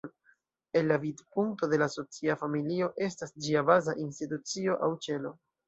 [0.79, 5.37] El la vidpunkto de la socio, familio estas ĝia baza institucio aŭ "ĉelo".